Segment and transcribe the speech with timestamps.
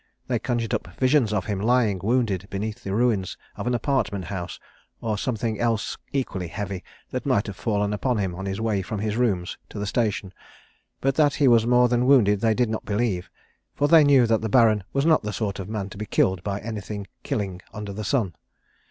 [0.27, 4.59] They conjured up visions of him lying wounded beneath the ruins of an apartment house,
[4.99, 8.97] or something else equally heavy that might have fallen upon him on his way from
[8.99, 10.33] his rooms to the station,
[11.01, 13.29] but that he was more than wounded they did not believe,
[13.75, 16.41] for they knew that the Baron was not the sort of man to be killed
[16.41, 18.33] by anything killing under the sun.